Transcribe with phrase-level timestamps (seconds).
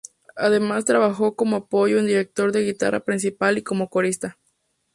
[0.35, 4.39] Además trabajó como apoyo en directo del guitarra principal y como corista.